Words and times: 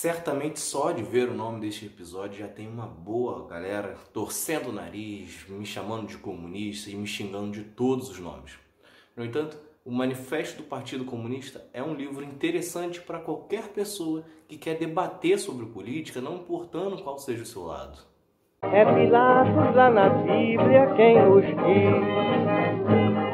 Certamente 0.00 0.60
só 0.60 0.92
de 0.92 1.02
ver 1.02 1.28
o 1.28 1.34
nome 1.34 1.58
deste 1.58 1.86
episódio 1.86 2.38
já 2.38 2.46
tem 2.46 2.68
uma 2.68 2.86
boa 2.86 3.48
galera 3.48 3.96
torcendo 4.12 4.68
o 4.68 4.72
nariz, 4.72 5.44
me 5.48 5.66
chamando 5.66 6.06
de 6.06 6.16
comunista 6.18 6.88
e 6.88 6.94
me 6.94 7.04
xingando 7.04 7.50
de 7.50 7.64
todos 7.64 8.08
os 8.08 8.20
nomes. 8.20 8.52
No 9.16 9.24
entanto, 9.24 9.58
o 9.84 9.90
Manifesto 9.90 10.58
do 10.62 10.68
Partido 10.68 11.04
Comunista 11.04 11.68
é 11.72 11.82
um 11.82 11.96
livro 11.96 12.24
interessante 12.24 13.00
para 13.00 13.18
qualquer 13.18 13.70
pessoa 13.70 14.22
que 14.46 14.56
quer 14.56 14.78
debater 14.78 15.36
sobre 15.36 15.66
política, 15.66 16.20
não 16.20 16.36
importando 16.36 17.02
qual 17.02 17.18
seja 17.18 17.42
o 17.42 17.46
seu 17.46 17.64
lado. 17.64 17.98
É 18.62 18.84
Pilatos 18.84 19.74
lá 19.74 19.90
na 19.90 20.10
Bíblia 20.10 20.94
quem 20.94 21.16
diz, 21.40 21.56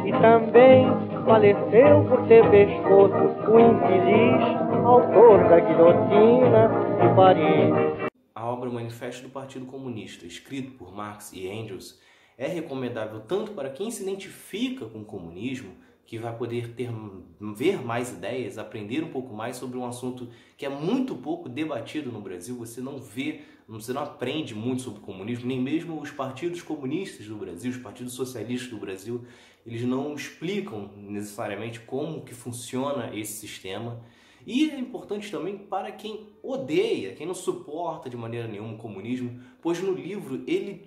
e 0.09 0.13
também 0.19 1.14
faleceu 1.25 2.05
por 2.09 2.27
ter 2.29 2.49
pescoço 2.51 3.15
o 3.51 3.59
infeliz 3.59 4.65
autor 4.85 5.49
da 5.49 5.59
guilhotina 5.59 6.69
de 7.01 7.17
Paris. 7.17 8.11
A 8.35 8.47
obra 8.47 8.69
Manifesto 8.69 9.23
do 9.23 9.31
Partido 9.31 9.65
Comunista, 9.65 10.27
escrito 10.27 10.73
por 10.73 10.95
Marx 10.95 11.33
e 11.33 11.49
Engels, 11.49 11.99
é 12.37 12.47
recomendável 12.47 13.21
tanto 13.21 13.53
para 13.53 13.71
quem 13.71 13.91
se 13.91 14.03
identifica 14.03 14.85
com 14.85 15.01
o 15.01 15.05
comunismo, 15.05 15.73
que 16.05 16.19
vai 16.19 16.37
poder 16.37 16.75
ter, 16.75 16.91
ver 17.57 17.83
mais 17.83 18.13
ideias, 18.13 18.59
aprender 18.59 19.03
um 19.03 19.11
pouco 19.11 19.33
mais 19.33 19.57
sobre 19.57 19.79
um 19.79 19.87
assunto 19.87 20.29
que 20.59 20.67
é 20.67 20.69
muito 20.69 21.15
pouco 21.15 21.49
debatido 21.49 22.13
no 22.13 22.21
Brasil. 22.21 22.55
Você 22.57 22.83
não 22.83 22.99
vê, 22.99 23.41
você 23.67 23.93
não 23.93 24.03
aprende 24.03 24.55
muito 24.55 24.83
sobre 24.83 25.01
o 25.01 25.03
comunismo, 25.03 25.47
nem 25.47 25.61
mesmo 25.61 26.01
os 26.01 26.11
partidos 26.11 26.63
comunistas 26.63 27.27
do 27.27 27.37
Brasil, 27.37 27.71
os 27.71 27.79
partidos 27.79 28.13
socialistas 28.13 28.71
do 28.71 28.77
Brasil, 28.77 29.25
eles 29.67 29.83
não 29.83 30.15
explicam 30.15 30.91
necessariamente 30.97 31.81
como 31.81 32.23
que 32.23 32.35
funciona 32.35 33.15
esse 33.17 33.33
sistema. 33.33 34.01
E 34.47 34.71
é 34.71 34.79
importante 34.79 35.31
também 35.31 35.57
para 35.57 35.91
quem 35.93 36.29
odeia, 36.43 37.15
quem 37.15 37.27
não 37.27 37.35
suporta 37.35 38.11
de 38.11 38.17
maneira 38.17 38.47
nenhuma 38.47 38.75
o 38.75 38.79
comunismo, 38.79 39.41
pois 39.63 39.81
no 39.81 39.93
livro 39.93 40.43
ele 40.47 40.85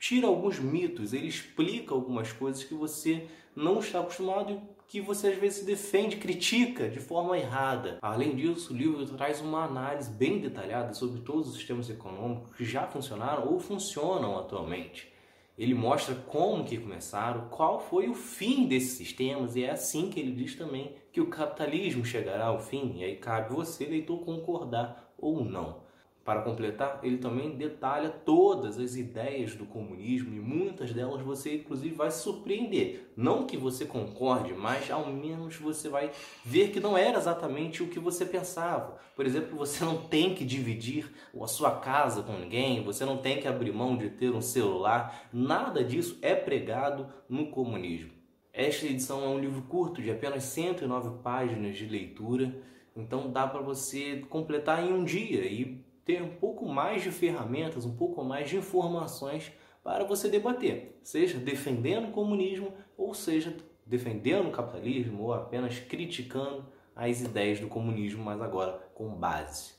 tira 0.00 0.26
alguns 0.26 0.58
mitos, 0.58 1.12
ele 1.12 1.28
explica 1.28 1.94
algumas 1.94 2.32
coisas 2.32 2.64
que 2.64 2.74
você 2.74 3.26
não 3.54 3.78
está 3.78 4.00
acostumado 4.00 4.60
que 4.88 5.02
você 5.02 5.28
às 5.28 5.36
vezes 5.36 5.66
defende, 5.66 6.16
critica 6.16 6.88
de 6.88 6.98
forma 6.98 7.36
errada. 7.36 7.98
Além 8.00 8.34
disso, 8.34 8.72
o 8.72 8.76
livro 8.76 9.04
traz 9.06 9.38
uma 9.40 9.64
análise 9.64 10.10
bem 10.10 10.38
detalhada 10.38 10.94
sobre 10.94 11.20
todos 11.20 11.48
os 11.48 11.56
sistemas 11.56 11.90
econômicos 11.90 12.56
que 12.56 12.64
já 12.64 12.86
funcionaram 12.86 13.52
ou 13.52 13.60
funcionam 13.60 14.38
atualmente. 14.38 15.12
Ele 15.58 15.74
mostra 15.74 16.14
como 16.14 16.64
que 16.64 16.78
começaram, 16.78 17.48
qual 17.48 17.80
foi 17.80 18.08
o 18.08 18.14
fim 18.14 18.68
desses 18.68 18.92
sistemas 18.92 19.56
e 19.56 19.64
é 19.64 19.70
assim 19.70 20.08
que 20.08 20.20
ele 20.20 20.30
diz 20.30 20.54
também 20.54 20.94
que 21.12 21.20
o 21.20 21.28
capitalismo 21.28 22.04
chegará 22.04 22.46
ao 22.46 22.60
fim 22.60 22.92
e 22.96 23.04
aí 23.04 23.16
cabe 23.16 23.52
você, 23.52 23.84
leitor, 23.84 24.24
concordar 24.24 25.12
ou 25.18 25.44
não. 25.44 25.87
Para 26.28 26.42
completar, 26.42 27.00
ele 27.02 27.16
também 27.16 27.56
detalha 27.56 28.10
todas 28.10 28.78
as 28.78 28.96
ideias 28.96 29.54
do 29.54 29.64
comunismo 29.64 30.36
e 30.36 30.38
muitas 30.38 30.92
delas 30.92 31.22
você 31.22 31.54
inclusive 31.54 31.94
vai 31.94 32.10
se 32.10 32.22
surpreender. 32.22 33.10
Não 33.16 33.46
que 33.46 33.56
você 33.56 33.86
concorde, 33.86 34.52
mas 34.52 34.90
ao 34.90 35.06
menos 35.06 35.56
você 35.56 35.88
vai 35.88 36.10
ver 36.44 36.68
que 36.68 36.80
não 36.80 36.98
era 36.98 37.16
exatamente 37.16 37.82
o 37.82 37.88
que 37.88 37.98
você 37.98 38.26
pensava. 38.26 38.98
Por 39.16 39.24
exemplo, 39.24 39.56
você 39.56 39.82
não 39.82 40.02
tem 40.02 40.34
que 40.34 40.44
dividir 40.44 41.10
a 41.40 41.46
sua 41.46 41.70
casa 41.70 42.22
com 42.22 42.34
ninguém, 42.34 42.84
você 42.84 43.06
não 43.06 43.16
tem 43.16 43.40
que 43.40 43.48
abrir 43.48 43.72
mão 43.72 43.96
de 43.96 44.10
ter 44.10 44.30
um 44.30 44.42
celular. 44.42 45.30
Nada 45.32 45.82
disso 45.82 46.18
é 46.20 46.34
pregado 46.34 47.06
no 47.26 47.46
comunismo. 47.46 48.12
Esta 48.52 48.84
edição 48.84 49.24
é 49.24 49.28
um 49.28 49.38
livro 49.38 49.62
curto 49.62 50.02
de 50.02 50.10
apenas 50.10 50.44
109 50.44 51.22
páginas 51.22 51.78
de 51.78 51.86
leitura, 51.86 52.54
então 52.94 53.32
dá 53.32 53.46
para 53.46 53.62
você 53.62 54.26
completar 54.28 54.84
em 54.84 54.92
um 54.92 55.02
dia 55.02 55.46
e 55.46 55.88
ter 56.08 56.22
um 56.22 56.30
pouco 56.30 56.66
mais 56.66 57.02
de 57.02 57.10
ferramentas, 57.10 57.84
um 57.84 57.94
pouco 57.94 58.24
mais 58.24 58.48
de 58.48 58.56
informações 58.56 59.52
para 59.84 60.04
você 60.04 60.30
debater, 60.30 60.98
seja 61.02 61.36
defendendo 61.36 62.08
o 62.08 62.12
comunismo 62.12 62.72
ou 62.96 63.12
seja 63.12 63.54
defendendo 63.84 64.48
o 64.48 64.50
capitalismo 64.50 65.24
ou 65.24 65.34
apenas 65.34 65.78
criticando 65.78 66.64
as 66.96 67.20
ideias 67.20 67.60
do 67.60 67.68
comunismo, 67.68 68.24
mas 68.24 68.40
agora 68.40 68.90
com 68.94 69.10
base. 69.10 69.72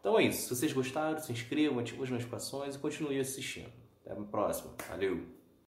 Então 0.00 0.18
é 0.18 0.24
isso. 0.24 0.48
Se 0.48 0.56
vocês 0.56 0.72
gostaram, 0.72 1.18
se 1.18 1.30
inscrevam, 1.30 1.78
ativem 1.78 2.02
as 2.02 2.10
notificações 2.10 2.76
e 2.76 2.78
continue 2.78 3.20
assistindo. 3.20 3.70
Até 4.06 4.18
a 4.18 4.24
próxima. 4.24 4.72
Valeu! 4.88 5.43